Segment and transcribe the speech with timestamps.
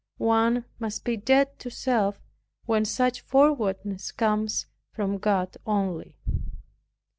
[0.17, 2.23] One must be dead to self,
[2.65, 6.17] when such fowardness comes from God only.